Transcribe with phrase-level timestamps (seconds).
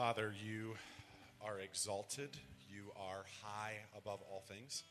[0.00, 0.76] Father, you
[1.44, 2.30] are exalted.
[2.70, 4.82] You are high above all things.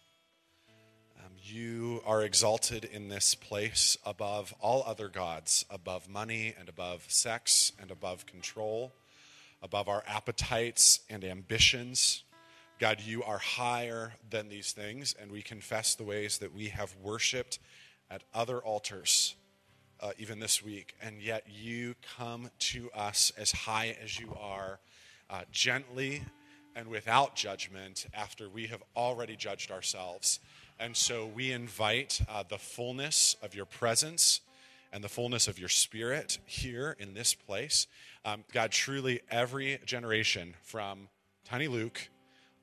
[1.18, 7.06] Um, you are exalted in this place above all other gods, above money and above
[7.08, 8.94] sex and above control,
[9.64, 12.24] above our appetites and ambitions.
[12.78, 16.96] God, you are higher than these things, and we confess the ways that we have
[17.02, 17.58] worshiped
[18.12, 19.34] at other altars,
[20.02, 24.80] uh, even this week, and yet you come to us as high as you are,
[25.30, 26.24] uh, gently
[26.76, 30.40] and without judgment, after we have already judged ourselves.
[30.80, 34.42] And so we invite uh, the fullness of your presence
[34.94, 37.88] and the fullness of your spirit here in this place.
[38.24, 41.10] Um, God, truly, every generation from
[41.44, 42.10] Tiny Luke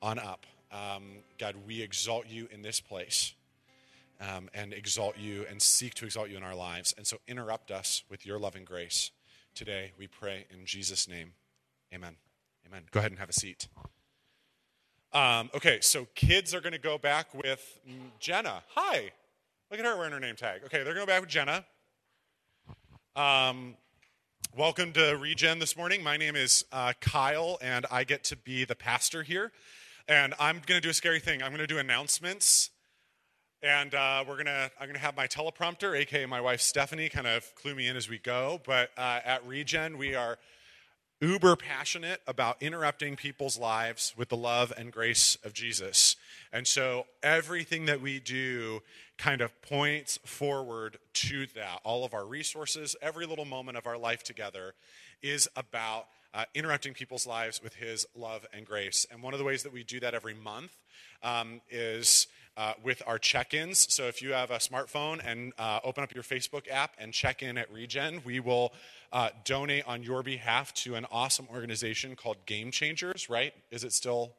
[0.01, 0.45] on up.
[0.71, 1.03] Um,
[1.37, 3.33] God, we exalt you in this place
[4.19, 6.93] um, and exalt you and seek to exalt you in our lives.
[6.97, 9.11] And so interrupt us with your loving grace
[9.55, 11.33] today, we pray in Jesus' name.
[11.93, 12.26] Amen.
[12.69, 12.83] Amen.
[12.91, 13.69] Go ahead and have a seat.
[15.13, 17.79] Um, okay, so kids are going to go back with
[18.19, 18.61] Jenna.
[18.75, 19.11] Hi.
[19.71, 20.61] Look at her wearing her name tag.
[20.65, 21.63] Okay, they're going to go back with Jenna.
[23.15, 23.75] Um,
[24.57, 26.03] welcome to Regen this morning.
[26.03, 29.53] My name is uh, Kyle, and I get to be the pastor here.
[30.09, 31.41] And I'm going to do a scary thing.
[31.41, 32.71] I'm going to do announcements.
[33.63, 37.55] And uh, we're gonna, I'm gonna have my teleprompter, aka my wife Stephanie, kind of
[37.55, 38.61] clue me in as we go.
[38.63, 40.37] But uh, at Regen, we are
[41.19, 46.15] uber passionate about interrupting people's lives with the love and grace of Jesus.
[46.53, 48.81] And so everything that we do
[49.17, 51.79] kind of points forward to that.
[51.83, 54.75] All of our resources, every little moment of our life together
[55.21, 56.07] is about
[56.37, 59.07] uh, interrupting people's lives with his love and grace.
[59.11, 60.71] And one of the ways that we do that every month
[61.23, 63.91] um, is uh, with our check ins.
[63.91, 67.41] So if you have a smartphone and uh, open up your Facebook app and check
[67.41, 68.71] in at Regen, we will
[69.11, 73.53] uh, donate on your behalf to an awesome organization called Game Changers, right?
[73.71, 74.33] Is it still?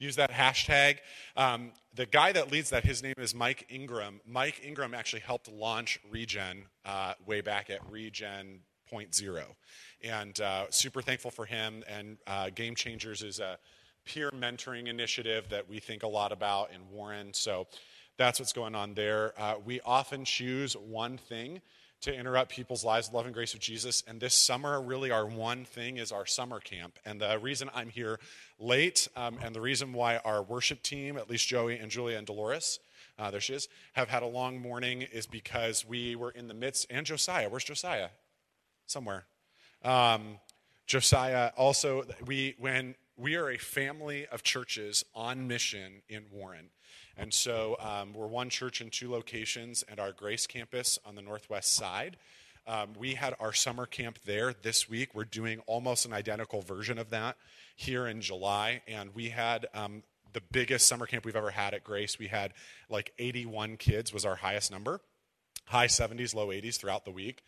[0.00, 0.98] Use that hashtag.
[1.36, 4.20] Um, the guy that leads that, his name is Mike Ingram.
[4.24, 9.56] Mike Ingram actually helped launch Regen uh, way back at Regen Point Zero.
[10.02, 11.82] And uh, super thankful for him.
[11.88, 13.58] And uh, Game Changers is a
[14.04, 17.34] peer mentoring initiative that we think a lot about in Warren.
[17.34, 17.66] So
[18.16, 19.32] that's what's going on there.
[19.38, 21.60] Uh, we often choose one thing
[22.00, 24.04] to interrupt people's lives, love and grace of Jesus.
[24.06, 26.98] And this summer, really, our one thing is our summer camp.
[27.04, 28.20] And the reason I'm here
[28.58, 32.26] late, um, and the reason why our worship team, at least Joey and Julia and
[32.26, 32.78] Dolores,
[33.18, 36.54] uh, there she is, have had a long morning is because we were in the
[36.54, 38.10] midst, and Josiah, where's Josiah?
[38.86, 39.24] Somewhere.
[39.84, 40.38] Um,
[40.86, 46.70] Josiah also, we, when we are a family of churches on mission in Warren.
[47.16, 51.22] And so um, we're one church in two locations and our Grace campus on the
[51.22, 52.16] northwest side.
[52.66, 55.14] Um, we had our summer camp there this week.
[55.14, 57.36] We're doing almost an identical version of that
[57.74, 58.82] here in July.
[58.86, 60.02] And we had um,
[60.32, 62.18] the biggest summer camp we've ever had at Grace.
[62.18, 62.52] We had
[62.88, 65.00] like 81 kids was our highest number,
[65.64, 67.42] high 70s, low 80s throughout the week.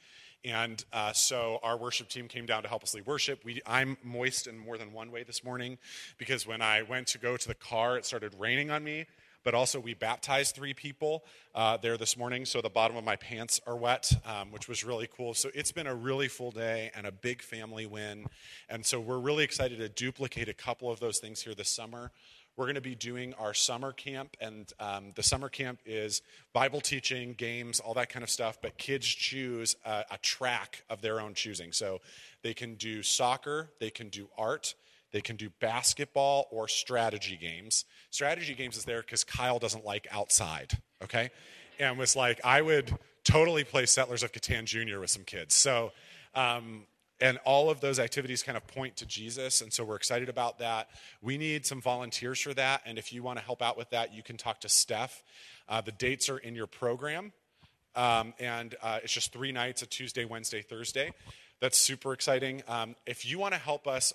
[0.45, 3.45] And uh, so our worship team came down to help us lead worship.
[3.45, 5.79] We, I'm moist in more than one way this morning
[6.19, 9.07] because when I went to go to the car, it started raining on me
[9.45, 11.25] but also we baptized three people
[11.55, 14.85] uh, there this morning, so the bottom of my pants are wet, um, which was
[14.85, 15.35] really cool.
[15.35, 18.27] So it's been a really full day and a big family win.
[18.69, 22.13] And so we're really excited to duplicate a couple of those things here this summer.
[22.61, 26.21] We're going to be doing our summer camp, and um, the summer camp is
[26.53, 28.59] Bible teaching, games, all that kind of stuff.
[28.61, 31.73] But kids choose a, a track of their own choosing.
[31.73, 32.03] So
[32.43, 34.75] they can do soccer, they can do art,
[35.11, 37.87] they can do basketball or strategy games.
[38.11, 41.31] Strategy games is there because Kyle doesn't like outside, okay?
[41.79, 42.95] And was like, I would
[43.25, 45.01] totally play Settlers of Catan Jr.
[45.01, 45.55] with some kids.
[45.55, 45.93] So,
[46.35, 46.83] um,
[47.21, 49.61] and all of those activities kind of point to Jesus.
[49.61, 50.89] And so we're excited about that.
[51.21, 52.83] We need some volunteers for that.
[52.87, 55.23] And if you want to help out with that, you can talk to Steph.
[55.69, 57.33] Uh, the dates are in your program.
[57.95, 61.13] Um, and uh, it's just three nights a Tuesday, Wednesday, Thursday.
[61.61, 62.63] That's super exciting.
[62.69, 64.15] Um, if you want to help us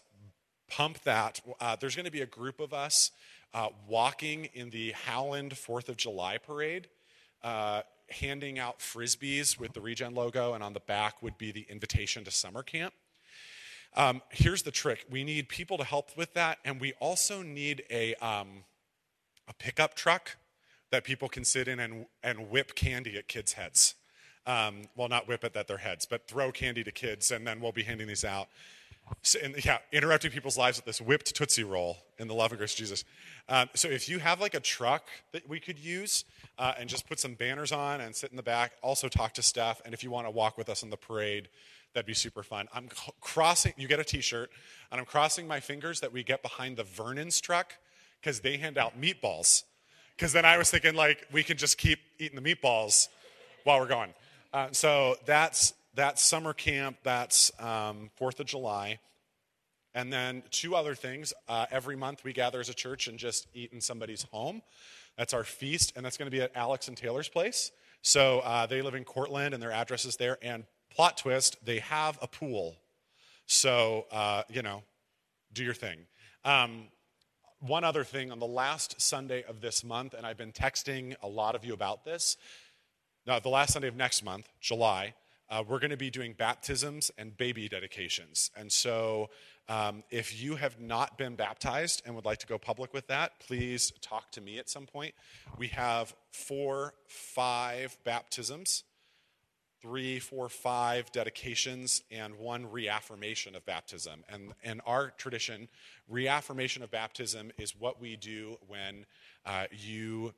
[0.70, 1.42] pump that.
[1.60, 3.12] Uh, there's going to be a group of us
[3.54, 6.88] uh, walking in the Howland Fourth of July parade,
[7.44, 11.66] uh, handing out frisbees with the Regen logo, and on the back would be the
[11.70, 12.94] invitation to summer camp.
[13.96, 17.84] Um, here's the trick: we need people to help with that, and we also need
[17.90, 18.64] a um,
[19.48, 20.38] a pickup truck
[20.92, 23.96] that people can sit in and and whip candy at kids' heads.
[24.48, 27.60] Um, well, not whip it at their heads, but throw candy to kids, and then
[27.60, 28.48] we'll be handing these out.
[29.22, 32.58] So, and, yeah, interrupting people's lives with this whipped Tootsie Roll in the love of
[32.58, 33.04] Christ Jesus.
[33.50, 36.26] Um, so if you have like a truck that we could use
[36.58, 39.42] uh, and just put some banners on and sit in the back, also talk to
[39.42, 39.82] staff.
[39.86, 41.50] And if you want to walk with us in the parade,
[41.96, 42.68] That'd be super fun.
[42.74, 42.90] I'm
[43.22, 44.52] crossing, you get a t shirt,
[44.92, 47.74] and I'm crossing my fingers that we get behind the Vernon's truck
[48.20, 49.64] because they hand out meatballs.
[50.18, 53.08] Because then I was thinking, like, we can just keep eating the meatballs
[53.64, 54.14] while we're going.
[54.54, 59.00] Uh, so that's, that's summer camp, that's um, 4th of July.
[59.94, 61.34] And then two other things.
[61.48, 64.62] Uh, every month we gather as a church and just eat in somebody's home.
[65.18, 67.72] That's our feast, and that's going to be at Alex and Taylor's place.
[68.02, 70.38] So uh, they live in Cortland, and their address is there.
[70.42, 72.76] And plot twist, they have a pool.
[73.46, 74.84] So, uh, you know,
[75.54, 76.00] do your thing.
[76.44, 76.88] Um,
[77.60, 81.28] one other thing on the last Sunday of this month, and I've been texting a
[81.28, 82.36] lot of you about this.
[83.26, 85.14] Now, the last Sunday of next month, July,
[85.50, 88.52] uh, we're going to be doing baptisms and baby dedications.
[88.56, 89.30] And so,
[89.68, 93.40] um, if you have not been baptized and would like to go public with that,
[93.40, 95.16] please talk to me at some point.
[95.58, 98.84] We have four, five baptisms,
[99.82, 104.24] three, four, five dedications, and one reaffirmation of baptism.
[104.30, 105.68] And in our tradition,
[106.08, 109.06] reaffirmation of baptism is what we do when
[109.48, 110.34] uh, you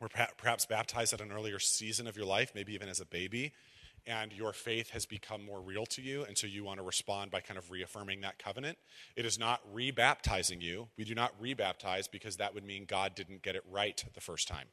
[0.00, 3.52] were perhaps baptized at an earlier season of your life, maybe even as a baby
[4.08, 7.30] and your faith has become more real to you, and so you want to respond
[7.30, 8.78] by kind of reaffirming that covenant.
[9.14, 10.88] It is not rebaptizing you.
[10.96, 14.48] We do not rebaptize because that would mean God didn't get it right the first
[14.48, 14.66] time.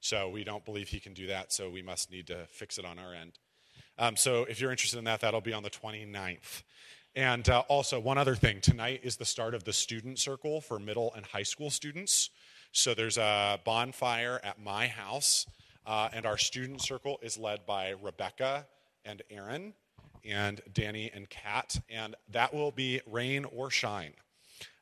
[0.00, 2.84] So we don't believe He can do that, so we must need to fix it
[2.84, 3.38] on our end.
[3.98, 6.62] Um, so if you're interested in that, that'll be on the 29th.
[7.16, 10.78] And uh, also, one other thing tonight is the start of the student circle for
[10.78, 12.30] middle and high school students.
[12.72, 15.46] So there's a bonfire at my house
[15.88, 18.66] uh, and our student circle is led by Rebecca
[19.06, 19.72] and Aaron
[20.22, 21.80] and Danny and Kat.
[21.88, 24.12] And that will be rain or shine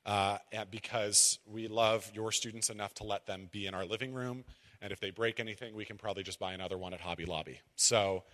[0.04, 0.38] uh,
[0.68, 4.44] because we love your students enough to let them be in our living room.
[4.82, 7.60] And if they break anything, we can probably just buy another one at Hobby Lobby.
[7.76, 8.24] So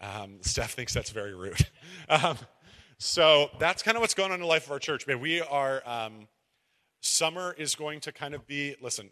[0.00, 1.68] um, Steph thinks that's very rude.
[2.08, 2.38] um,
[2.96, 5.06] so that's kind of what's going on in the life of our church.
[5.06, 6.26] Man, we are, um,
[7.02, 9.10] summer is going to kind of be, listen,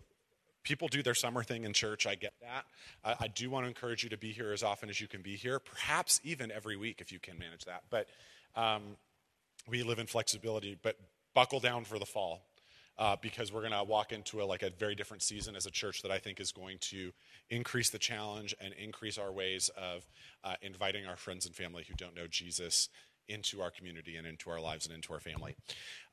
[0.62, 2.06] people do their summer thing in church.
[2.06, 2.64] I get that.
[3.04, 5.22] I, I, do want to encourage you to be here as often as you can
[5.22, 7.82] be here, perhaps even every week if you can manage that.
[7.90, 8.08] But
[8.54, 8.96] um,
[9.68, 10.96] we live in flexibility, but
[11.34, 12.42] buckle down for the fall.
[12.98, 15.70] Uh, because we're going to walk into a, like a very different season as a
[15.70, 17.10] church that I think is going to
[17.48, 20.06] increase the challenge and increase our ways of
[20.44, 22.90] uh, inviting our friends and family who don't know Jesus
[23.28, 25.56] into our community and into our lives and into our family.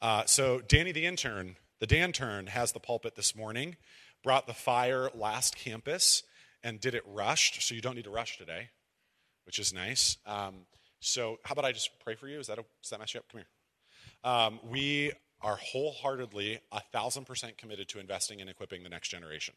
[0.01, 3.75] Uh, so Danny the intern, the Dan turn, has the pulpit this morning
[4.24, 6.24] brought the fire last campus
[6.63, 8.69] and did it rushed, so you don't need to rush today,
[9.45, 10.18] which is nice.
[10.25, 10.66] Um,
[11.00, 12.39] so, how about I just pray for you?
[12.39, 13.25] Is that a, does that mess you up?
[13.31, 14.31] Come here.
[14.31, 19.54] Um, we are wholeheartedly, a thousand percent committed to investing and equipping the next generation.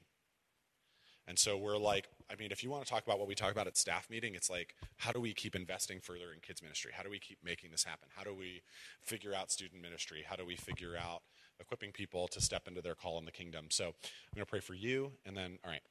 [1.27, 3.53] And so we're like, I mean, if you want to talk about what we talk
[3.53, 6.91] about at staff meeting, it's like, how do we keep investing further in kids ministry?
[6.95, 8.09] How do we keep making this happen?
[8.15, 8.63] How do we
[9.03, 10.25] figure out student ministry?
[10.27, 11.23] How do we figure out
[11.63, 13.67] equipping people to step into their call in the kingdom.
[13.71, 15.83] So I'm going to pray for you, and then, all right.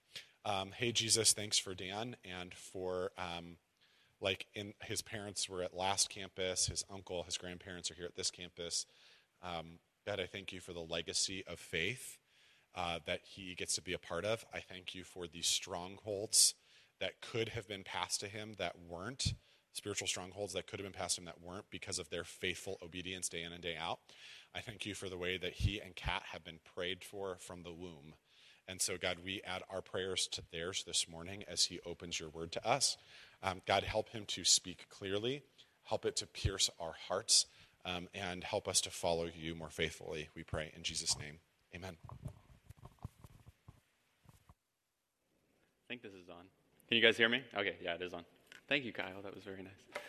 [0.44, 3.58] Um, hey, Jesus, thanks for Dan and for, um,
[4.20, 8.16] like, in his parents were at last campus, his uncle, his grandparents are here at
[8.16, 8.86] this campus.
[9.44, 12.18] Um, God, I thank you for the legacy of faith
[12.76, 14.46] uh, that he gets to be a part of.
[14.54, 16.56] I thank you for these strongholds
[17.00, 19.34] that could have been passed to him that weren't
[19.74, 23.30] spiritual strongholds that could have been passed him that weren't because of their faithful obedience
[23.30, 24.00] day in and day out.
[24.54, 27.64] I thank you for the way that he and Kat have been prayed for from
[27.64, 28.16] the womb.
[28.68, 32.30] And so, God, we add our prayers to theirs this morning as he opens your
[32.30, 32.98] word to us.
[33.44, 35.44] Um, God, help him to speak clearly,
[35.84, 37.48] help it to pierce our hearts,
[37.86, 40.72] um, and help us to follow you more faithfully, we pray.
[40.76, 41.40] In Jesus' name,
[41.76, 41.98] amen.
[42.06, 42.28] I
[45.88, 46.46] think this is on.
[46.88, 47.42] Can you guys hear me?
[47.58, 48.24] Okay, yeah, it is on.
[48.72, 49.22] Thank you, Kyle.
[49.22, 50.02] That was very nice.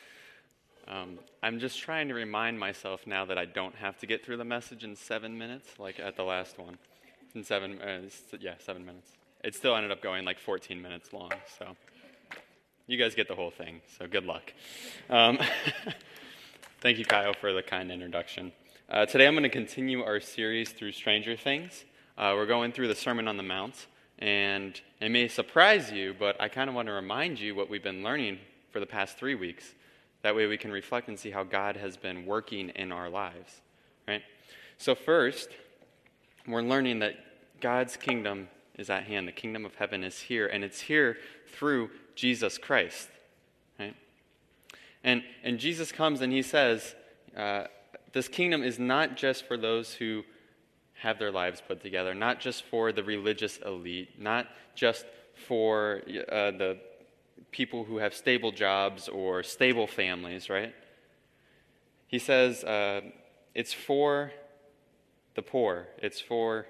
[0.87, 4.37] Um, I'm just trying to remind myself now that I don't have to get through
[4.37, 6.79] the message in seven minutes, like at the last one.
[7.35, 8.03] In seven, uh,
[8.39, 9.11] yeah, seven minutes.
[9.43, 11.75] It still ended up going like 14 minutes long, so
[12.87, 13.81] you guys get the whole thing.
[13.99, 14.53] So good luck.
[15.11, 15.41] Um,
[16.81, 18.53] thank you, Kyle, for the kind introduction.
[18.89, 21.85] Uh, today I'm going to continue our series through Stranger Things.
[22.17, 23.89] Uh, we're going through the Sermon on the Mount,
[24.21, 27.83] and it may surprise you, but I kind of want to remind you what we've
[27.83, 28.39] been learning
[28.73, 29.75] for the past three weeks.
[30.23, 33.61] That way we can reflect and see how God has been working in our lives,
[34.09, 34.23] right?
[34.79, 35.51] So, first,
[36.47, 37.15] we're learning that
[37.61, 39.29] God's kingdom is at hand.
[39.29, 43.09] The kingdom of heaven is here, and it's here through Jesus Christ,
[43.79, 43.95] right?
[45.05, 46.95] And, and Jesus comes and he says,
[47.37, 47.65] uh,
[48.13, 50.25] This kingdom is not just for those who
[50.95, 56.53] have their lives put together, not just for the religious elite, not just for uh,
[56.53, 56.79] the
[57.51, 60.75] people who have stable jobs or stable families, right?
[62.13, 63.01] he says uh,
[63.55, 64.31] it's for
[65.35, 66.67] the poor, it's for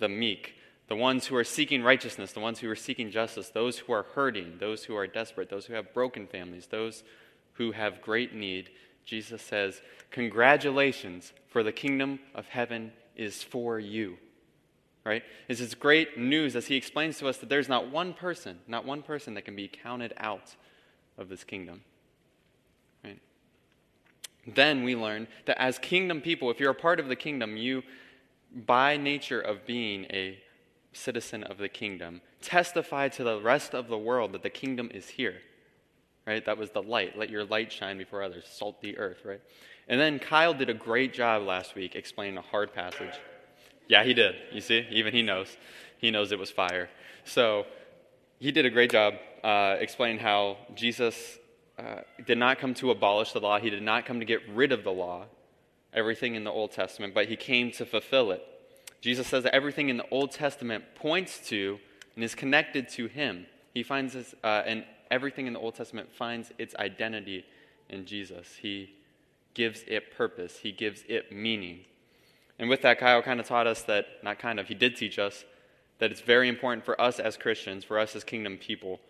[0.00, 0.56] the meek,
[0.88, 4.02] the ones who are seeking righteousness, the ones who are seeking justice, those who are
[4.02, 7.04] hurting, those who are desperate, those who have broken families, those
[7.52, 8.70] who have great need.
[9.04, 14.18] Jesus says, Congratulations, for the kingdom of heaven is for you.
[15.04, 15.22] Right?
[15.48, 18.84] This is great news as he explains to us that there's not one person, not
[18.84, 20.54] one person that can be counted out
[21.16, 21.82] of this kingdom.
[23.02, 23.18] Right?
[24.46, 27.82] Then we learn that as kingdom people, if you're a part of the kingdom, you,
[28.54, 30.38] by nature of being a
[30.92, 35.08] citizen of the kingdom, testify to the rest of the world that the kingdom is
[35.08, 35.36] here.
[36.26, 36.44] Right?
[36.44, 37.18] That was the light.
[37.18, 38.44] Let your light shine before others.
[38.50, 39.40] Salt the earth, right?
[39.88, 43.14] And then Kyle did a great job last week explaining a hard passage.
[43.90, 44.36] Yeah, he did.
[44.52, 44.86] You see?
[44.92, 45.48] Even he knows.
[45.98, 46.88] He knows it was fire.
[47.24, 47.66] So
[48.38, 51.38] he did a great job uh, explaining how Jesus
[51.76, 54.70] uh, did not come to abolish the law, he did not come to get rid
[54.70, 55.24] of the law,
[55.92, 58.46] everything in the Old Testament, but he came to fulfill it.
[59.00, 61.80] Jesus says that everything in the Old Testament points to
[62.14, 63.46] and is connected to him.
[63.74, 67.44] He finds this, uh, and everything in the Old Testament finds its identity
[67.88, 68.54] in Jesus.
[68.62, 68.94] He
[69.54, 71.86] gives it purpose, he gives it meaning.
[72.60, 75.18] And with that, Kyle kind of taught us that, not kind of, he did teach
[75.18, 75.46] us
[75.98, 79.00] that it's very important for us as Christians, for us as kingdom people,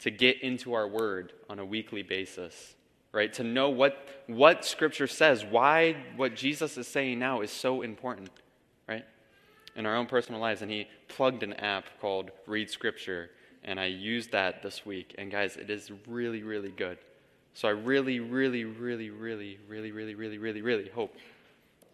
[0.00, 2.74] to get into our word on a weekly basis,
[3.12, 3.30] right?
[3.34, 8.30] To know what, what Scripture says, why what Jesus is saying now is so important,
[8.88, 9.04] right?
[9.76, 10.62] In our own personal lives.
[10.62, 13.28] And he plugged an app called Read Scripture,
[13.64, 15.14] and I used that this week.
[15.18, 16.96] And guys, it is really, really good.
[17.52, 21.14] So I really, really, really, really, really, really, really, really, really hope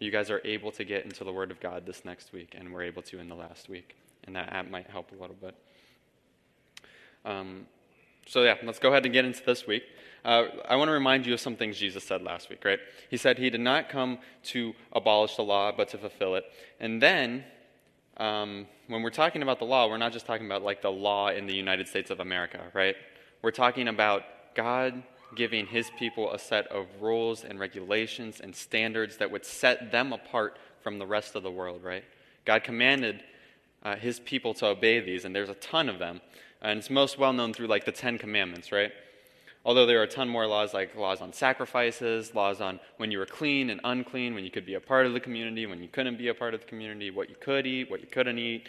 [0.01, 2.73] you guys are able to get into the Word of God this next week, and
[2.73, 3.95] we're able to in the last week.
[4.23, 5.55] And that app might help a little bit.
[7.25, 7.67] Um,
[8.25, 9.83] so, yeah, let's go ahead and get into this week.
[10.23, 12.79] Uh, I want to remind you of some things Jesus said last week, right?
[13.09, 16.45] He said he did not come to abolish the law, but to fulfill it.
[16.79, 17.43] And then,
[18.17, 21.29] um, when we're talking about the law, we're not just talking about like the law
[21.29, 22.95] in the United States of America, right?
[23.41, 25.01] We're talking about God
[25.35, 30.13] giving his people a set of rules and regulations and standards that would set them
[30.13, 32.03] apart from the rest of the world, right?
[32.45, 33.23] God commanded
[33.83, 36.21] uh, his people to obey these, and there's a ton of them.
[36.61, 38.91] And it's most well known through like the Ten Commandments, right?
[39.63, 43.19] Although there are a ton more laws, like laws on sacrifices, laws on when you
[43.19, 45.87] were clean and unclean, when you could be a part of the community, when you
[45.87, 48.67] couldn't be a part of the community, what you could eat, what you couldn't eat.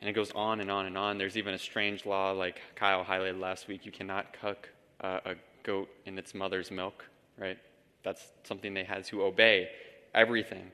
[0.00, 1.18] And it goes on and on and on.
[1.18, 4.68] There's even a strange law, like Kyle highlighted last week you cannot cook
[5.00, 5.34] uh, a
[5.66, 7.04] goat in its mother's milk,
[7.36, 7.58] right?
[8.02, 9.68] That's something they had to obey.
[10.14, 10.70] Everything.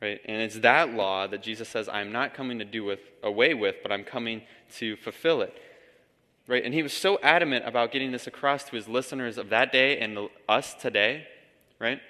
[0.00, 0.20] Right?
[0.24, 3.76] And it's that law that Jesus says, I'm not coming to do with, away with,
[3.82, 4.42] but I'm coming
[4.76, 5.60] to fulfill it.
[6.46, 6.64] Right?
[6.64, 9.98] And he was so adamant about getting this across to his listeners of that day
[9.98, 11.26] and us today,
[11.80, 12.00] right?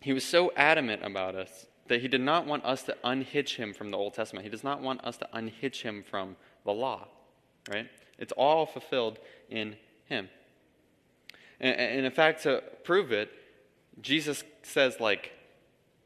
[0.00, 3.72] He was so adamant about us that he did not want us to unhitch him
[3.72, 4.44] from the Old Testament.
[4.44, 7.08] He does not want us to unhitch him from the law,
[7.70, 7.88] right?
[8.18, 9.76] It's all fulfilled in
[10.10, 10.28] him.
[11.60, 13.30] And, and in fact, to prove it,
[14.02, 15.32] Jesus says, like,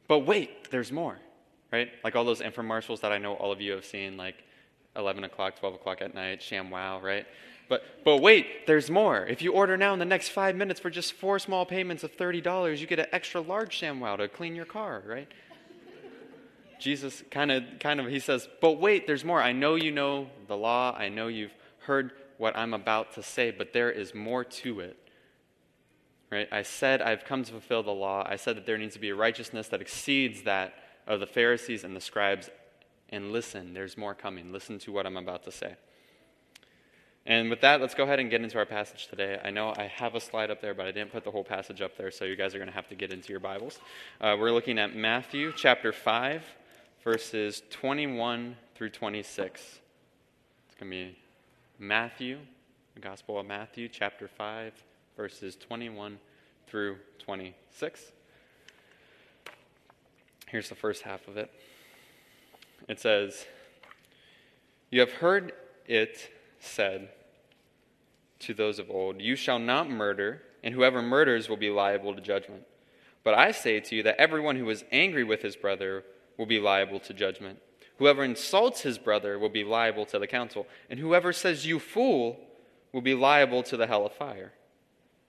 [0.06, 1.18] but wait, there's more,
[1.72, 1.90] right?
[2.04, 4.36] Like all those infomercials that I know all of you have seen, like
[4.94, 7.26] 11 o'clock, 12 o'clock at night, ShamWow, right?
[7.68, 9.24] But, but wait, there's more.
[9.24, 12.14] If you order now in the next five minutes for just four small payments of
[12.16, 15.28] $30, you get an extra large ShamWow to clean your car, right?
[16.78, 19.40] Jesus kind of, kind of, he says, but wait, there's more.
[19.40, 20.94] I know you know the law.
[20.94, 24.98] I know you've heard what I'm about to say, but there is more to it.
[26.30, 26.48] Right?
[26.50, 28.26] I said I've come to fulfill the law.
[28.28, 30.74] I said that there needs to be a righteousness that exceeds that
[31.06, 32.50] of the Pharisees and the scribes.
[33.10, 34.52] And listen, there's more coming.
[34.52, 35.76] Listen to what I'm about to say.
[37.26, 39.40] And with that, let's go ahead and get into our passage today.
[39.42, 41.80] I know I have a slide up there, but I didn't put the whole passage
[41.80, 43.78] up there, so you guys are going to have to get into your Bibles.
[44.20, 46.44] Uh, we're looking at Matthew chapter 5,
[47.02, 49.60] verses 21 through 26.
[49.60, 51.16] It's going to be
[51.78, 52.38] Matthew,
[52.94, 54.72] the Gospel of Matthew, chapter 5,
[55.16, 56.18] verses 21
[56.68, 58.12] through 26.
[60.46, 61.50] Here's the first half of it.
[62.88, 63.46] It says,
[64.90, 65.52] You have heard
[65.86, 67.08] it said
[68.38, 72.20] to those of old, You shall not murder, and whoever murders will be liable to
[72.20, 72.62] judgment.
[73.24, 76.04] But I say to you that everyone who is angry with his brother
[76.38, 77.58] will be liable to judgment.
[77.98, 82.40] Whoever insults his brother will be liable to the council, and whoever says, You fool,
[82.92, 84.52] will be liable to the hell of fire.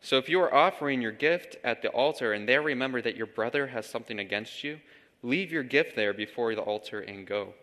[0.01, 3.25] So if you are offering your gift at the altar and there remember that your
[3.25, 4.79] brother has something against you,
[5.23, 7.55] leave your gift there before the altar and go.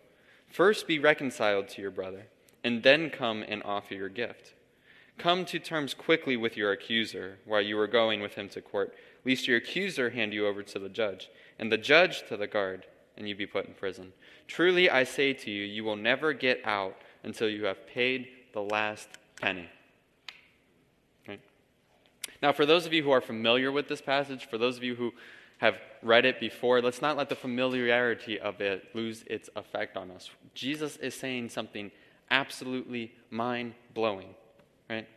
[0.49, 2.27] First be reconciled to your brother,
[2.63, 4.53] and then come and offer your gift.
[5.17, 8.93] Come to terms quickly with your accuser while you are going with him to court,
[9.25, 12.85] lest your accuser hand you over to the judge, and the judge to the guard,
[13.17, 14.13] and you'd be put in prison.
[14.47, 18.61] Truly I say to you, you will never get out until you have paid the
[18.61, 19.07] last
[19.39, 19.69] penny.
[21.27, 21.39] Right?
[22.41, 24.95] Now, for those of you who are familiar with this passage, for those of you
[24.95, 25.13] who
[25.59, 30.11] have read it before, let's not let the familiarity of it lose its effect on
[30.11, 30.29] us.
[30.53, 31.91] Jesus is saying something
[32.29, 34.35] absolutely mind blowing
[34.89, 35.07] right?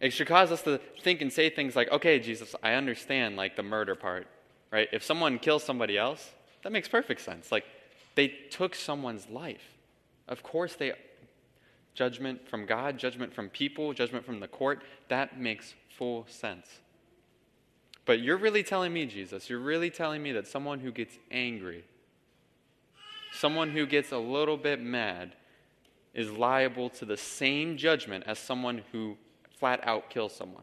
[0.00, 3.56] It should cause us to think and say things like, okay, Jesus, I understand like
[3.56, 4.26] the murder part,
[4.70, 4.88] right?
[4.92, 6.30] If someone kills somebody else,
[6.64, 7.52] that makes perfect sense.
[7.52, 7.64] Like
[8.16, 9.76] they took someone's life.
[10.26, 10.94] Of course they
[11.94, 16.66] judgment from God, judgment from people, judgment from the court, that makes full sense.
[18.04, 21.84] But you're really telling me, Jesus, you're really telling me that someone who gets angry,
[23.32, 25.34] someone who gets a little bit mad,
[26.12, 29.16] is liable to the same judgment as someone who
[29.58, 30.62] flat out kills someone.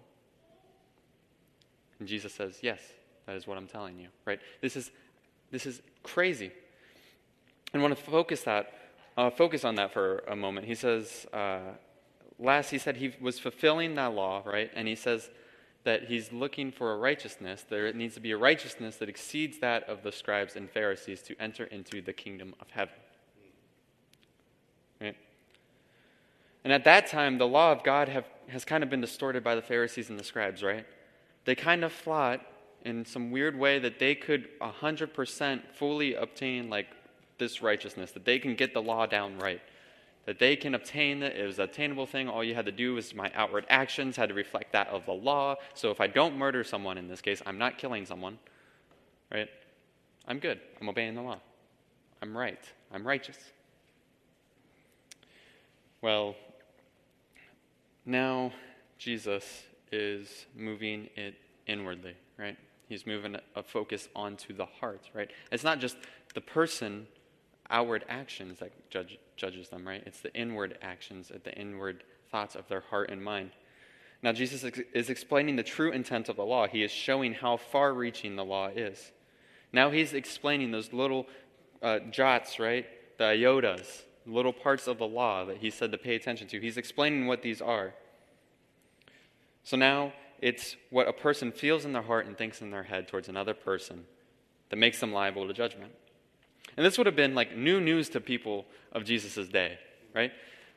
[2.00, 2.80] And Jesus says, Yes,
[3.26, 4.40] that is what I'm telling you, right?
[4.62, 4.92] This is,
[5.52, 6.52] this is crazy.
[7.74, 8.74] And I want to focus, that,
[9.18, 10.66] uh, focus on that for a moment.
[10.68, 11.60] He says, uh,
[12.40, 14.72] last, he said he was fulfilling that law, right?
[14.74, 15.30] And he says
[15.84, 17.66] that he's looking for a righteousness.
[17.68, 21.36] There needs to be a righteousness that exceeds that of the scribes and Pharisees to
[21.40, 22.96] enter into the kingdom of heaven.
[25.00, 25.18] Right?
[26.64, 29.56] And at that time, the law of God have, has kind of been distorted by
[29.56, 30.86] the Pharisees and the scribes, right?
[31.46, 32.46] They kind of thought
[32.84, 36.88] in some weird way that they could 100% fully obtain like
[37.38, 39.62] this righteousness, that they can get the law down right,
[40.26, 41.36] that they can obtain it.
[41.36, 42.30] It was an attainable thing.
[42.30, 45.14] All you had to do was my outward actions had to reflect that of the
[45.14, 45.56] law.
[45.74, 48.38] So if I don't murder someone in this case, I'm not killing someone,
[49.32, 49.50] right?
[50.28, 50.60] I'm good.
[50.80, 51.40] I'm obeying the law.
[52.22, 52.64] I'm right.
[52.94, 53.38] I'm righteous.
[56.02, 56.36] Well,
[58.06, 58.52] now
[58.98, 61.36] Jesus is moving it
[61.68, 62.58] inwardly, right?
[62.92, 65.32] He's moving a focus onto the heart, right?
[65.50, 65.96] It's not just
[66.34, 67.08] the person,
[67.70, 70.04] outward actions that judge, judges them, right?
[70.06, 73.52] It's the inward actions, the inward thoughts of their heart and mind.
[74.22, 76.68] Now, Jesus is explaining the true intent of the law.
[76.68, 79.14] He is showing how far reaching the law is.
[79.72, 81.28] Now, he's explaining those little
[81.82, 82.86] uh, jots, right?
[83.18, 86.60] The iotas, little parts of the law that he said to pay attention to.
[86.60, 87.94] He's explaining what these are.
[89.64, 93.08] So now it's what a person feels in their heart and thinks in their head
[93.08, 94.06] towards another person
[94.70, 95.94] that makes them liable to judgment.
[96.76, 99.78] And this would have been like new news to people of Jesus' day,
[100.16, 100.32] right?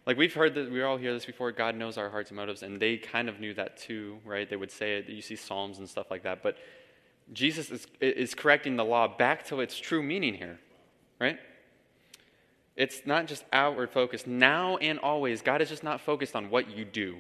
[0.07, 1.51] Like we've heard that we all hear this before.
[1.53, 4.49] God knows our hearts and motives, and they kind of knew that too, right?
[4.49, 5.09] They would say it.
[5.09, 6.43] You see Psalms and stuff like that.
[6.43, 6.59] But
[7.33, 10.59] Jesus is, is correcting the law back to its true meaning here,
[11.19, 11.39] right?
[12.77, 14.27] It's not just outward focus.
[14.27, 17.19] Now and always, God is just not focused on what you do,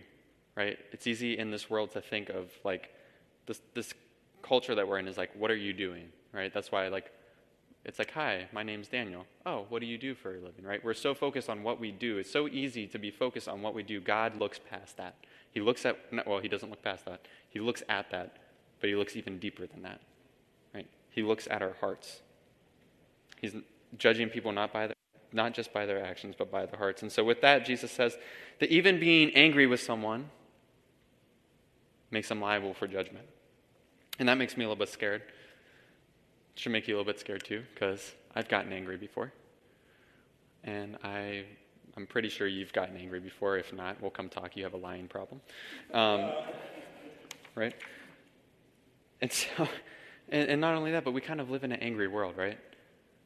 [0.57, 0.79] right?
[0.93, 2.90] It's easy in this world to think of like
[3.47, 3.95] this, this
[4.43, 6.53] culture that we're in is like, what are you doing, right?
[6.53, 7.11] That's why like
[7.85, 9.27] it's like, hi, my name's Daniel.
[9.45, 10.83] Oh, what do you do for a living, right?
[10.83, 12.17] We're so focused on what we do.
[12.17, 14.01] It's so easy to be focused on what we do.
[14.01, 15.17] God looks past that.
[15.51, 17.27] He looks at, well, he doesn't look past that.
[17.51, 18.38] He looks at that,
[18.81, 20.01] but he looks even deeper than that,
[20.75, 20.87] right?
[21.11, 22.23] He looks at our hearts.
[23.38, 23.55] He's
[23.99, 24.95] judging people not by their
[25.33, 27.03] not just by their actions, but by their hearts.
[27.03, 28.17] And so, with that, Jesus says
[28.61, 30.31] that even being angry with someone
[32.14, 33.27] makes them liable for judgment.
[34.18, 35.20] And that makes me a little bit scared.
[35.20, 39.33] It should make you a little bit scared too, because I've gotten angry before.
[40.62, 41.44] And I,
[41.96, 43.59] I'm pretty sure you've gotten angry before.
[43.59, 44.57] If not, we'll come talk.
[44.57, 45.40] You have a lying problem.
[45.92, 46.31] Um,
[47.57, 47.74] right?
[49.20, 49.48] And so,
[50.29, 52.59] and, and not only that, but we kind of live in an angry world, right?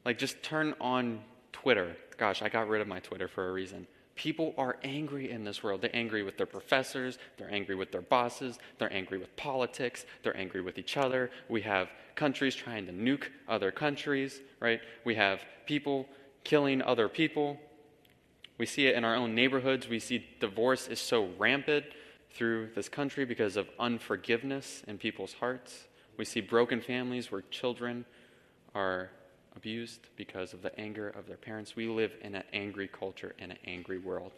[0.04, 1.20] Like, just turn on
[1.52, 1.94] Twitter.
[2.16, 3.86] Gosh, I got rid of my Twitter for a reason.
[4.18, 5.80] People are angry in this world.
[5.80, 10.36] They're angry with their professors, they're angry with their bosses, they're angry with politics, they're
[10.36, 11.30] angry with each other.
[11.48, 14.80] We have countries trying to nuke other countries, right?
[15.04, 16.08] We have people
[16.42, 17.60] killing other people.
[18.58, 19.88] We see it in our own neighborhoods.
[19.88, 21.86] We see divorce is so rampant
[22.32, 25.86] through this country because of unforgiveness in people's hearts.
[26.16, 28.04] We see broken families where children
[28.74, 29.10] are
[29.58, 31.74] abused because of the anger of their parents.
[31.74, 34.30] We live in an angry culture, in an angry world.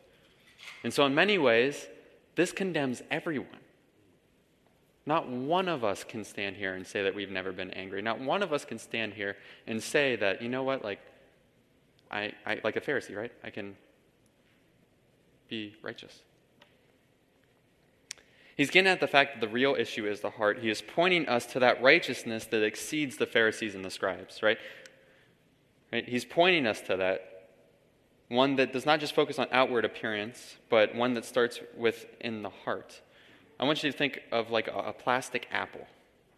[0.83, 1.87] And so, in many ways,
[2.37, 3.61] this condemns everyone.
[5.04, 8.00] Not one of us can stand here and say that we've never been angry.
[8.00, 11.00] Not one of us can stand here and say that, you know what, like,
[12.11, 13.33] I, I like a Pharisee, right?
[13.44, 13.76] I can
[15.48, 16.20] be righteous.
[18.56, 20.59] He's getting at the fact that the real issue is the heart.
[20.59, 24.59] He is pointing us to that righteousness that exceeds the Pharisees and the scribes, right?
[25.92, 26.09] Right?
[26.09, 27.26] He's pointing us to that.
[28.29, 32.50] one that does not just focus on outward appearance, but one that starts within the
[32.50, 33.00] heart.
[33.59, 35.87] I want you to think of like a, plastic apple,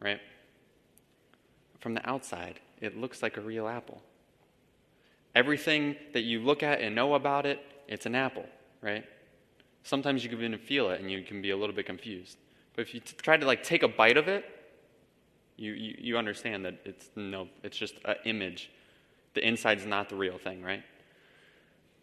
[0.00, 0.20] right?
[1.80, 4.02] From the outside, it looks like a real apple.
[5.34, 8.46] Everything that you look at and know about it, it's an apple,
[8.80, 9.04] right?
[9.84, 12.38] Sometimes you can even feel it and you can be a little bit confused.
[12.74, 14.44] But if you t- try to like take a bite of it,
[15.56, 18.70] you, you, you understand that it's no, it's just an image.
[19.34, 20.82] The inside's not the real thing, right?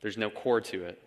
[0.02, 1.02] There's no core to it.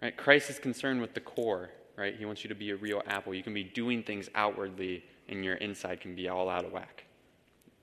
[0.00, 0.16] Right?
[0.16, 2.16] Christ is concerned with the core, right?
[2.16, 3.34] He wants you to be a real apple.
[3.34, 7.04] You can be doing things outwardly and your inside can be all out of whack.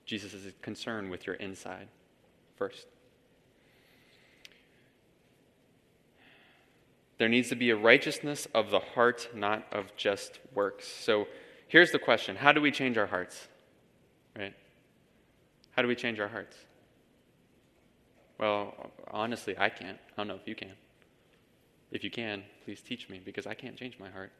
[0.06, 1.88] Jesus is concerned with your inside
[2.56, 2.88] first.
[7.20, 10.88] There needs to be a righteousness of the heart, not of just works.
[10.88, 11.28] So
[11.68, 13.48] here's the question How do we change our hearts?
[14.38, 14.54] Right?
[15.72, 16.58] How do we change our hearts?
[18.40, 18.74] Well,
[19.12, 19.98] honestly, I can't.
[19.98, 20.72] I don't know if you can.
[21.92, 24.32] If you can, please teach me because I can't change my heart.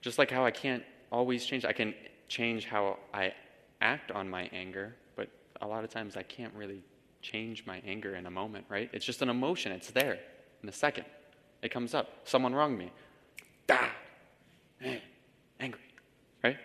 [0.00, 0.82] Just like how I can't
[1.12, 1.94] always change, I can
[2.28, 3.32] change how I
[3.80, 5.28] act on my anger, but
[5.60, 6.82] a lot of times I can't really
[7.22, 8.90] change my anger in a moment, right?
[8.92, 10.18] It's just an emotion, it's there
[10.62, 11.04] in a second.
[11.62, 12.08] It comes up.
[12.24, 12.90] Someone wronged me.
[13.66, 13.88] Da!
[14.82, 14.98] Eh,
[15.58, 15.80] angry,
[16.42, 16.56] right?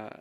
[0.00, 0.16] Uh,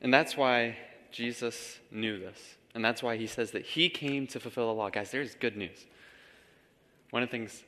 [0.00, 0.76] and that's why
[1.10, 2.38] Jesus knew this.
[2.74, 4.90] And that's why he says that he came to fulfill the law.
[4.90, 5.86] Guys, there's good news.
[7.10, 7.64] One of the things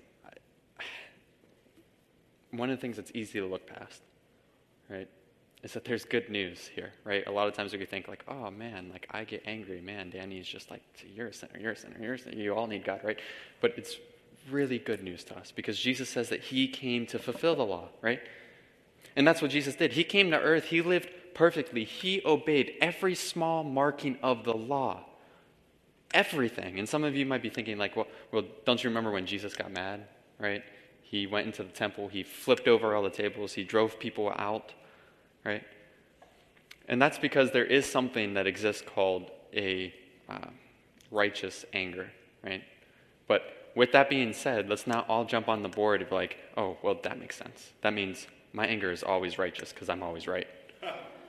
[2.52, 4.02] one of the things that's easy to look past,
[4.88, 5.08] right,
[5.62, 7.26] is that there's good news here, right?
[7.26, 10.46] A lot of times we think like, oh man, like I get angry, man, Danny's
[10.46, 10.82] just like,
[11.14, 13.18] you're a sinner, you're a sinner, you're a sinner, you all need God, right?
[13.60, 13.96] But it's
[14.50, 17.88] really good news to us because Jesus says that he came to fulfill the law,
[18.00, 18.20] right?
[19.16, 19.92] And that's what Jesus did.
[19.92, 25.04] He came to earth, he lived perfectly, he obeyed every small marking of the law.
[26.12, 26.78] Everything.
[26.78, 29.54] And some of you might be thinking, like, well, well, don't you remember when Jesus
[29.54, 30.06] got mad,
[30.38, 30.62] right?
[31.02, 34.72] He went into the temple, he flipped over all the tables, he drove people out,
[35.44, 35.64] right?
[36.88, 39.94] And that's because there is something that exists called a
[40.28, 40.48] uh,
[41.10, 42.10] righteous anger,
[42.44, 42.62] right?
[43.28, 43.42] But
[43.76, 46.98] with that being said, let's not all jump on the board of like, oh, well,
[47.02, 47.72] that makes sense.
[47.82, 50.46] That means my anger is always righteous because I'm always right.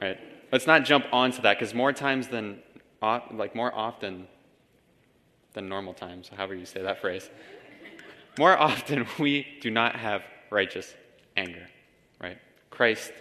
[0.02, 0.18] Right?
[0.52, 2.60] Let's not jump onto that because more times than,
[3.02, 4.28] like more often
[5.54, 7.30] than normal times, however you say that phrase,
[8.40, 10.94] more often we do not have righteous
[11.38, 11.68] anger.
[12.22, 12.38] Right?
[12.70, 13.12] Christ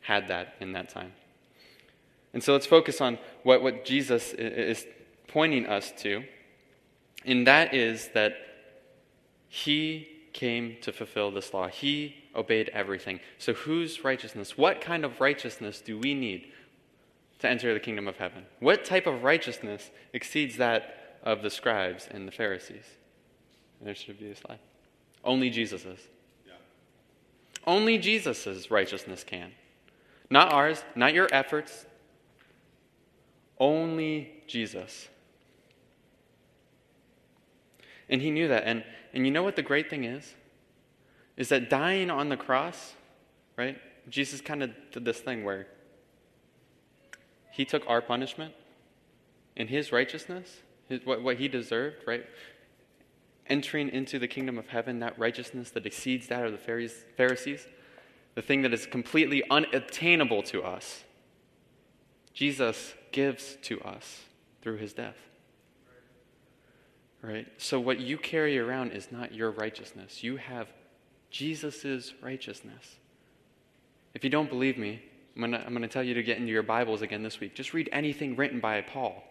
[0.00, 1.12] had that in that time.
[2.32, 4.86] And so let's focus on what, what Jesus is
[5.28, 6.24] pointing us to,
[7.24, 8.34] and that is that
[9.48, 11.68] he came to fulfill this law.
[11.68, 13.20] He obeyed everything.
[13.38, 14.58] So, whose righteousness?
[14.58, 16.52] What kind of righteousness do we need
[17.38, 18.44] to enter the kingdom of heaven?
[18.60, 22.84] What type of righteousness exceeds that of the scribes and the Pharisees?
[23.80, 24.58] There should be a slide.
[25.24, 26.00] Only Jesus's.
[26.46, 26.52] Yeah.
[27.66, 29.52] Only Jesus's righteousness can.
[30.28, 31.86] Not ours, not your efforts.
[33.58, 35.08] Only Jesus.
[38.08, 38.64] And he knew that.
[38.64, 40.34] And, and you know what the great thing is?
[41.36, 42.94] Is that dying on the cross,
[43.56, 43.78] right?
[44.08, 45.66] Jesus kind of did this thing where
[47.52, 48.54] he took our punishment
[49.56, 52.26] and his righteousness, his, what, what he deserved, right?
[53.46, 56.58] Entering into the kingdom of heaven, that righteousness that exceeds that of the
[57.16, 57.66] Pharisees,
[58.34, 61.04] the thing that is completely unattainable to us,
[62.32, 64.22] Jesus gives to us
[64.60, 65.16] through his death.
[67.24, 67.46] Right?
[67.56, 70.22] So, what you carry around is not your righteousness.
[70.22, 70.68] You have
[71.30, 72.96] Jesus' righteousness.
[74.12, 75.02] If you don't believe me,
[75.34, 77.54] I'm going to tell you to get into your Bibles again this week.
[77.54, 79.24] Just read anything written by Paul.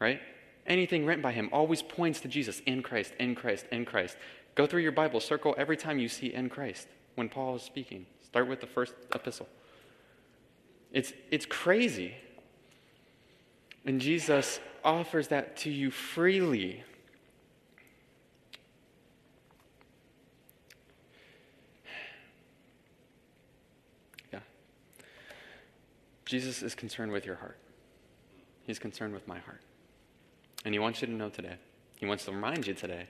[0.00, 0.20] Right?
[0.66, 4.16] Anything written by him always points to Jesus in Christ, in Christ, in Christ.
[4.56, 8.04] Go through your Bible, circle every time you see in Christ when Paul is speaking.
[8.24, 9.48] Start with the first epistle.
[10.92, 12.14] It's, it's crazy.
[13.84, 16.82] And Jesus offers that to you freely.
[26.26, 27.56] Jesus is concerned with your heart.
[28.64, 29.62] He's concerned with my heart.
[30.64, 31.56] And he wants you to know today,
[31.96, 33.06] he wants to remind you today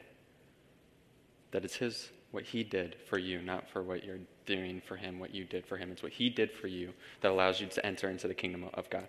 [1.50, 5.18] that it's his, what he did for you, not for what you're doing for him,
[5.18, 5.90] what you did for him.
[5.90, 8.90] It's what he did for you that allows you to enter into the kingdom of
[8.90, 9.08] God.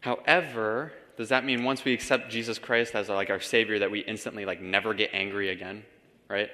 [0.00, 4.00] However, does that mean once we accept Jesus Christ as like our Savior that we
[4.00, 5.84] instantly like never get angry again?
[6.28, 6.50] Right?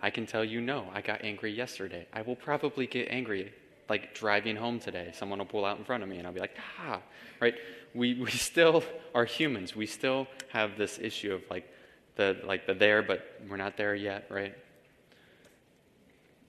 [0.00, 0.86] I can tell you no.
[0.94, 2.06] I got angry yesterday.
[2.12, 3.52] I will probably get angry
[3.88, 5.10] like driving home today.
[5.14, 7.00] Someone will pull out in front of me, and I'll be like, ah,
[7.40, 7.54] right?
[7.94, 8.82] We, we still
[9.14, 9.76] are humans.
[9.76, 11.68] We still have this issue of like
[12.16, 14.54] the, like the there, but we're not there yet, right?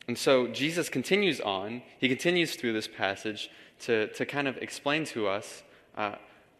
[0.08, 1.82] And so Jesus continues on.
[1.98, 3.50] He continues through this passage
[3.82, 5.64] to, to kind of explain to us
[5.98, 6.16] uh,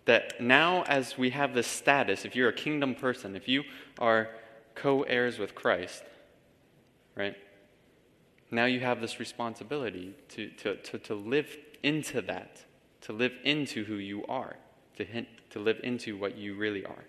[0.06, 3.64] that now, as we have this status, if you're a kingdom person, if you
[4.00, 4.30] are
[4.74, 6.04] co heirs with Christ,
[7.16, 7.36] right?
[8.52, 12.64] Now you have this responsibility to, to, to, to live into that,
[13.02, 14.56] to live into who you are,
[14.98, 17.06] to, hint, to live into what you really are.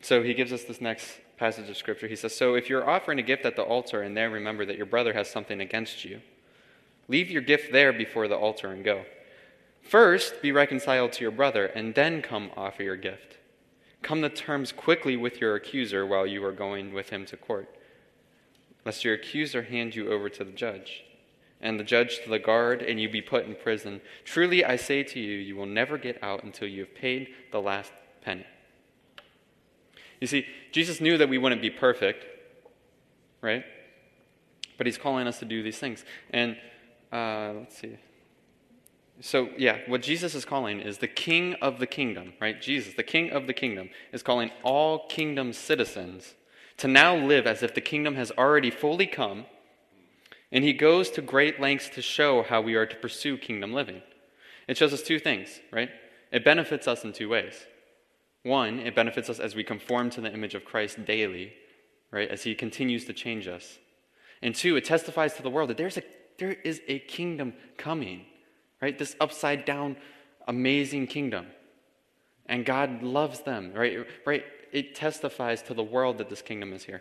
[0.00, 2.06] So he gives us this next passage of Scripture.
[2.06, 4.76] He says, So if you're offering a gift at the altar and there remember that
[4.76, 6.20] your brother has something against you,
[7.08, 9.04] leave your gift there before the altar and go.
[9.82, 13.36] First, be reconciled to your brother, and then come offer your gift.
[14.02, 17.75] Come to terms quickly with your accuser while you are going with him to court,
[18.86, 21.04] lest your accuser hand you over to the judge,
[21.60, 24.00] and the judge to the guard, and you be put in prison.
[24.24, 27.60] Truly, I say to you, you will never get out until you have paid the
[27.60, 28.46] last penny.
[30.20, 32.24] You see, Jesus knew that we wouldn't be perfect,
[33.42, 33.64] right?
[34.78, 36.04] But he's calling us to do these things.
[36.30, 36.56] And
[37.12, 37.96] uh, let's see.
[39.20, 42.60] So, yeah, what Jesus is calling is the king of the kingdom, right?
[42.60, 46.34] Jesus, the king of the kingdom, is calling all kingdom citizens
[46.78, 49.46] to now live as if the kingdom has already fully come.
[50.52, 54.02] And he goes to great lengths to show how we are to pursue kingdom living.
[54.68, 55.90] It shows us two things, right?
[56.32, 57.54] It benefits us in two ways.
[58.42, 61.52] One, it benefits us as we conform to the image of Christ daily,
[62.10, 63.78] right, as he continues to change us.
[64.42, 66.02] And two, it testifies to the world that there's a,
[66.38, 68.26] there is a kingdom coming,
[68.80, 68.96] right?
[68.96, 69.96] This upside down,
[70.46, 71.46] amazing kingdom.
[72.46, 74.06] And God loves them, right?
[74.24, 74.44] Right?
[74.76, 77.00] It testifies to the world that this kingdom is here.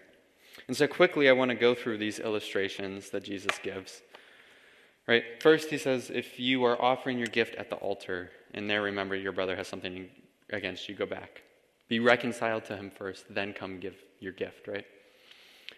[0.69, 4.01] And so quickly, I want to go through these illustrations that Jesus gives.
[5.09, 5.23] Right?
[5.41, 9.13] First, he says, if you are offering your gift at the altar, and there remember
[9.13, 10.07] your brother has something
[10.51, 11.41] against you, go back.
[11.89, 14.85] Be reconciled to him first, then come give your gift, right?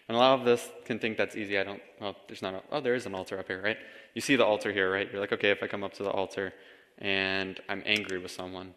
[0.06, 1.58] And a lot of this can think that's easy.
[1.58, 3.78] I don't, well, there's not, a, oh, there is an altar up here, right?
[4.14, 5.10] You see the altar here, right?
[5.10, 6.54] You're like, okay, if I come up to the altar
[6.98, 8.72] and I'm angry with someone,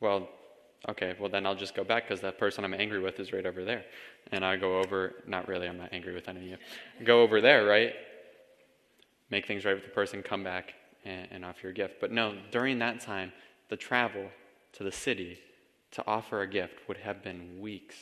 [0.00, 0.28] well,
[0.88, 3.44] okay, well, then I'll just go back because that person I'm angry with is right
[3.44, 3.84] over there.
[4.32, 6.56] And I go over, not really, I'm not angry with any of you.
[7.04, 7.92] Go over there, right?
[9.30, 11.96] Make things right with the person, come back and, and offer your gift.
[12.00, 13.32] But no, during that time,
[13.68, 14.28] the travel,
[14.74, 15.38] to the city
[15.92, 17.96] to offer a gift would have been weeks.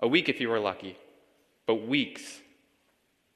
[0.00, 0.98] A week if you were lucky,
[1.66, 2.40] but weeks.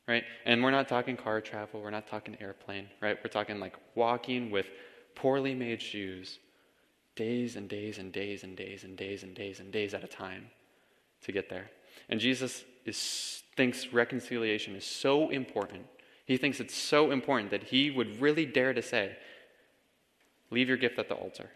[0.09, 0.25] Right?
[0.47, 3.19] And we're not talking car travel, we're not talking airplane, right?
[3.23, 4.67] We're talking like walking with
[5.15, 6.39] poorly made shoes
[7.19, 10.07] days and days and days and days and days and days and days at a
[10.07, 10.47] time
[11.23, 11.69] to get there.
[12.09, 15.85] And Jesus is, thinks reconciliation is so important.
[16.27, 19.17] He thinks it's so important that he would really dare to say,
[20.51, 21.51] Leave your gift at the altar.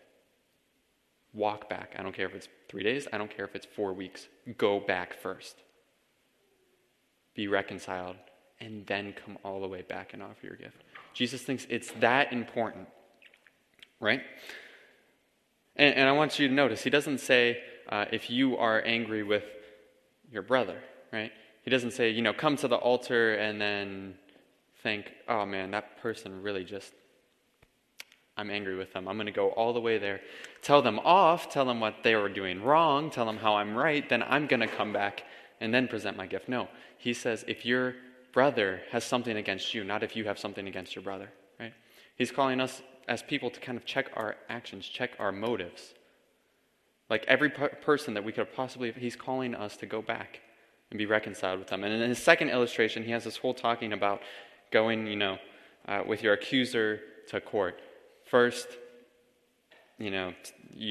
[1.33, 1.94] Walk back.
[1.98, 4.27] I don't care if it's three days, I don't care if it's four weeks.
[4.59, 5.62] Go back first.
[7.35, 8.16] Be reconciled,
[8.61, 10.83] and then come all the way back and offer your gift.
[11.14, 12.88] Jesus thinks it's that important,
[14.01, 14.22] right?
[15.77, 19.23] And, and I want you to notice, he doesn't say uh, if you are angry
[19.23, 19.45] with
[20.31, 20.79] your brother,
[21.13, 21.33] right?
[21.63, 24.15] He doesn't say, you know, come to the altar and then
[24.83, 26.93] think, oh man, that person really just
[28.37, 29.09] I'm angry with them.
[29.09, 30.21] I'm going to go all the way there,
[30.63, 34.09] tell them off, tell them what they were doing wrong, tell them how I'm right,
[34.09, 35.25] then I'm going to come back
[35.61, 36.49] and then present my gift.
[36.49, 37.95] No, he says if your
[38.33, 41.31] brother has something against you, not if you have something against your brother,
[41.61, 41.75] right?
[42.17, 45.95] He's calling us as people to kind of check our actions, check our motives.
[47.11, 50.41] Like every person that we could possibly, he's calling us to go back
[50.91, 51.85] and be reconciled with them.
[51.85, 54.21] And in his second illustration, he has this whole talking about
[54.71, 55.38] going, you know,
[55.87, 57.81] uh, with your accuser to court.
[58.25, 58.69] First,
[59.99, 60.33] you know,
[60.75, 60.81] you